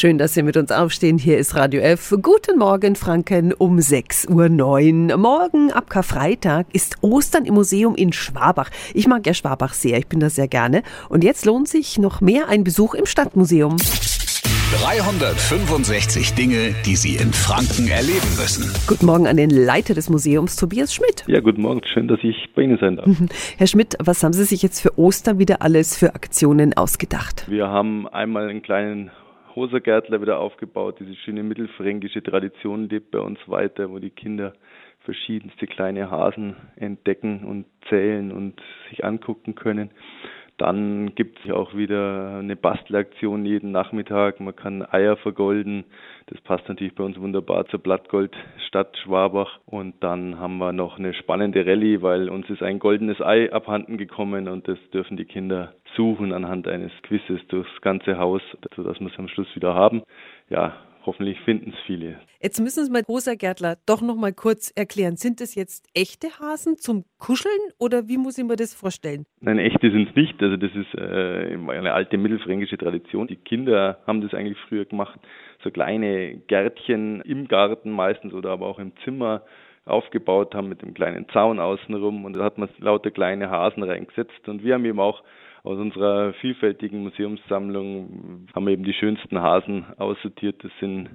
Schön, 0.00 0.16
dass 0.16 0.34
Sie 0.34 0.44
mit 0.44 0.56
uns 0.56 0.70
aufstehen. 0.70 1.18
Hier 1.18 1.38
ist 1.38 1.56
Radio 1.56 1.80
F. 1.80 2.14
Guten 2.22 2.56
Morgen, 2.56 2.94
Franken, 2.94 3.52
um 3.52 3.78
6.09 3.78 5.10
Uhr. 5.10 5.16
Morgen 5.16 5.72
ab 5.72 5.90
Karfreitag 5.90 6.66
ist 6.72 6.98
Ostern 7.00 7.46
im 7.46 7.54
Museum 7.54 7.96
in 7.96 8.12
Schwabach. 8.12 8.70
Ich 8.94 9.08
mag 9.08 9.26
ja 9.26 9.34
Schwabach 9.34 9.74
sehr, 9.74 9.98
ich 9.98 10.06
bin 10.06 10.20
da 10.20 10.30
sehr 10.30 10.46
gerne. 10.46 10.84
Und 11.08 11.24
jetzt 11.24 11.46
lohnt 11.46 11.66
sich 11.66 11.98
noch 11.98 12.20
mehr 12.20 12.46
ein 12.48 12.62
Besuch 12.62 12.94
im 12.94 13.06
Stadtmuseum. 13.06 13.76
365 14.82 16.34
Dinge, 16.34 16.76
die 16.86 16.94
Sie 16.94 17.16
in 17.16 17.32
Franken 17.32 17.88
erleben 17.88 18.36
müssen. 18.38 18.72
Guten 18.86 19.06
Morgen 19.06 19.26
an 19.26 19.36
den 19.36 19.50
Leiter 19.50 19.94
des 19.94 20.08
Museums, 20.08 20.54
Tobias 20.54 20.94
Schmidt. 20.94 21.24
Ja, 21.26 21.40
guten 21.40 21.62
Morgen. 21.62 21.80
Schön, 21.92 22.06
dass 22.06 22.20
ich 22.22 22.36
bei 22.54 22.62
Ihnen 22.62 22.78
sein 22.78 22.94
darf. 22.94 23.08
Herr 23.56 23.66
Schmidt, 23.66 23.96
was 23.98 24.22
haben 24.22 24.32
Sie 24.32 24.44
sich 24.44 24.62
jetzt 24.62 24.78
für 24.78 24.96
Ostern 24.96 25.40
wieder 25.40 25.60
alles 25.60 25.96
für 25.96 26.14
Aktionen 26.14 26.76
ausgedacht? 26.76 27.46
Wir 27.48 27.66
haben 27.66 28.06
einmal 28.06 28.48
einen 28.48 28.62
kleinen 28.62 29.10
Hosergärtler 29.58 30.22
wieder 30.22 30.38
aufgebaut. 30.38 31.00
Diese 31.00 31.14
schöne 31.16 31.42
mittelfränkische 31.42 32.22
Tradition 32.22 32.88
lebt 32.88 33.10
bei 33.10 33.18
uns 33.18 33.38
weiter, 33.46 33.90
wo 33.90 33.98
die 33.98 34.10
Kinder 34.10 34.54
verschiedenste 35.00 35.66
kleine 35.66 36.10
Hasen 36.10 36.54
entdecken 36.76 37.44
und 37.44 37.66
zählen 37.88 38.30
und 38.30 38.60
sich 38.88 39.04
angucken 39.04 39.54
können. 39.54 39.90
Dann 40.58 41.14
gibt 41.14 41.38
es 41.44 41.52
auch 41.52 41.74
wieder 41.74 42.38
eine 42.38 42.56
Bastelaktion 42.56 43.46
jeden 43.46 43.70
Nachmittag. 43.70 44.40
Man 44.40 44.56
kann 44.56 44.82
Eier 44.82 45.16
vergolden. 45.16 45.84
Das 46.26 46.40
passt 46.40 46.68
natürlich 46.68 46.96
bei 46.96 47.04
uns 47.04 47.18
wunderbar 47.18 47.66
zur 47.66 47.78
Blattgoldstadt 47.78 48.98
Schwabach. 48.98 49.60
Und 49.66 49.94
dann 50.02 50.40
haben 50.40 50.58
wir 50.58 50.72
noch 50.72 50.98
eine 50.98 51.14
spannende 51.14 51.64
Rallye, 51.64 52.02
weil 52.02 52.28
uns 52.28 52.50
ist 52.50 52.62
ein 52.62 52.80
goldenes 52.80 53.20
Ei 53.20 53.52
abhanden 53.52 53.98
gekommen 53.98 54.48
und 54.48 54.66
das 54.66 54.78
dürfen 54.92 55.16
die 55.16 55.26
Kinder 55.26 55.74
suchen 55.96 56.32
anhand 56.32 56.66
eines 56.66 56.92
Quizzes 57.02 57.40
durchs 57.48 57.80
ganze 57.80 58.18
Haus, 58.18 58.42
sodass 58.74 58.98
wir 58.98 59.06
es 59.06 59.18
am 59.18 59.28
Schluss 59.28 59.54
wieder 59.54 59.74
haben. 59.74 60.02
Ja, 60.50 60.74
hoffentlich 61.06 61.38
finden 61.40 61.70
es 61.70 61.76
viele. 61.86 62.20
Jetzt 62.40 62.60
müssen 62.60 62.84
Sie 62.84 62.90
mal, 62.90 63.02
Rosa 63.08 63.34
Gärtler, 63.34 63.76
doch 63.86 64.00
noch 64.00 64.16
mal 64.16 64.32
kurz 64.32 64.72
erklären. 64.76 65.16
Sind 65.16 65.40
das 65.40 65.54
jetzt 65.54 65.88
echte 65.94 66.28
Hasen 66.38 66.76
zum 66.76 67.04
Kuscheln 67.18 67.58
oder 67.78 68.08
wie 68.08 68.16
muss 68.16 68.38
ich 68.38 68.44
mir 68.44 68.56
das 68.56 68.74
vorstellen? 68.74 69.24
Nein, 69.40 69.58
echte 69.58 69.90
sind 69.90 70.10
es 70.10 70.14
nicht. 70.14 70.42
Also 70.42 70.56
das 70.56 70.70
ist 70.74 70.94
äh, 70.94 71.54
eine 71.54 71.92
alte 71.92 72.18
mittelfränkische 72.18 72.78
Tradition. 72.78 73.26
Die 73.26 73.36
Kinder 73.36 73.98
haben 74.06 74.20
das 74.20 74.34
eigentlich 74.34 74.58
früher 74.68 74.84
gemacht. 74.84 75.18
So 75.64 75.70
kleine 75.70 76.36
Gärtchen 76.46 77.20
im 77.22 77.48
Garten 77.48 77.90
meistens 77.90 78.32
oder 78.32 78.50
aber 78.50 78.66
auch 78.66 78.78
im 78.78 78.92
Zimmer 79.04 79.42
aufgebaut 79.88 80.54
haben 80.54 80.68
mit 80.68 80.82
einem 80.82 80.94
kleinen 80.94 81.28
Zaun 81.30 81.58
außenrum 81.58 82.24
und 82.24 82.34
da 82.34 82.44
hat 82.44 82.58
man 82.58 82.68
lauter 82.78 83.10
kleine 83.10 83.50
Hasen 83.50 83.82
reingesetzt 83.82 84.46
und 84.46 84.62
wir 84.62 84.74
haben 84.74 84.84
eben 84.84 85.00
auch 85.00 85.22
aus 85.68 85.78
unserer 85.78 86.32
vielfältigen 86.40 87.02
Museumssammlung 87.02 88.48
haben 88.54 88.64
wir 88.64 88.72
eben 88.72 88.84
die 88.84 88.94
schönsten 88.94 89.38
Hasen 89.42 89.84
aussortiert. 89.98 90.64
Das 90.64 90.72
sind 90.80 91.10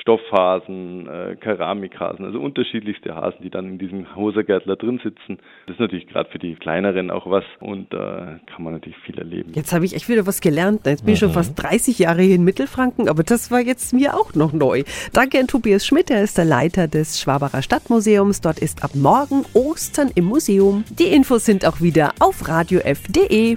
Stoffhasen, 0.00 1.08
äh, 1.08 1.36
Keramikhasen, 1.36 2.24
also 2.24 2.38
unterschiedlichste 2.38 3.14
Hasen, 3.14 3.38
die 3.42 3.50
dann 3.50 3.66
in 3.66 3.78
diesem 3.78 4.14
Hosergärtler 4.14 4.76
drin 4.76 5.00
sitzen. 5.02 5.38
Das 5.66 5.74
ist 5.74 5.80
natürlich 5.80 6.06
gerade 6.06 6.30
für 6.30 6.38
die 6.38 6.54
kleineren 6.54 7.10
auch 7.10 7.28
was 7.28 7.44
und 7.60 7.92
da 7.92 8.36
äh, 8.36 8.52
kann 8.52 8.62
man 8.62 8.74
natürlich 8.74 8.98
viel 8.98 9.18
erleben. 9.18 9.52
Jetzt 9.54 9.72
habe 9.72 9.84
ich 9.84 9.94
echt 9.94 10.08
wieder 10.08 10.26
was 10.26 10.40
gelernt. 10.40 10.86
Jetzt 10.86 11.04
bin 11.04 11.14
ich 11.14 11.18
schon 11.18 11.30
mhm. 11.30 11.34
fast 11.34 11.60
30 11.60 11.98
Jahre 11.98 12.22
hier 12.22 12.36
in 12.36 12.44
Mittelfranken, 12.44 13.08
aber 13.08 13.22
das 13.22 13.50
war 13.50 13.60
jetzt 13.60 13.92
mir 13.92 14.14
auch 14.14 14.34
noch 14.34 14.52
neu. 14.52 14.84
Danke 15.12 15.40
an 15.40 15.48
Tobias 15.48 15.84
Schmidt, 15.84 16.10
er 16.10 16.22
ist 16.22 16.38
der 16.38 16.44
Leiter 16.44 16.86
des 16.86 17.20
Schwabacher 17.20 17.62
Stadtmuseums. 17.62 18.40
Dort 18.40 18.58
ist 18.58 18.84
ab 18.84 18.90
morgen 18.94 19.44
Ostern 19.54 20.10
im 20.14 20.26
Museum. 20.26 20.84
Die 20.90 21.06
Infos 21.06 21.44
sind 21.44 21.66
auch 21.66 21.80
wieder 21.80 22.12
auf 22.20 22.48
radiof.de. 22.48 23.56